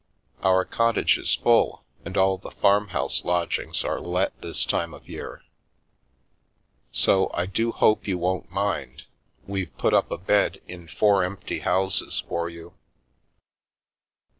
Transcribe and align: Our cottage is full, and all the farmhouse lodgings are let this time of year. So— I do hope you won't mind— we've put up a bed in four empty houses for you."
Our 0.41 0.65
cottage 0.65 1.19
is 1.19 1.35
full, 1.35 1.83
and 2.03 2.17
all 2.17 2.39
the 2.39 2.49
farmhouse 2.49 3.23
lodgings 3.23 3.83
are 3.83 3.99
let 4.01 4.35
this 4.41 4.65
time 4.65 4.95
of 4.95 5.07
year. 5.07 5.43
So— 6.91 7.29
I 7.35 7.45
do 7.45 7.71
hope 7.71 8.07
you 8.07 8.17
won't 8.17 8.49
mind— 8.49 9.03
we've 9.47 9.77
put 9.77 9.93
up 9.93 10.09
a 10.09 10.17
bed 10.17 10.59
in 10.67 10.87
four 10.87 11.23
empty 11.23 11.59
houses 11.59 12.23
for 12.27 12.49
you." 12.49 12.73